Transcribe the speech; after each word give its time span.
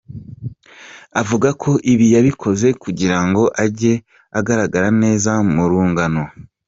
Avuga 1.21 1.49
ko 1.61 1.71
ibi 1.91 2.05
yabikoze 2.15 2.67
kugira 2.83 3.17
ngo 3.25 3.43
ajye 3.65 3.93
agarara 4.39 4.89
neza 5.01 5.31
mu 5.53 5.63
rungano. 5.71 6.23